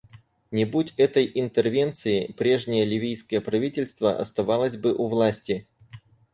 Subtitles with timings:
[0.49, 5.67] Не будь этой интервенции, прежнее ливийское правительство оставалось бы у власти.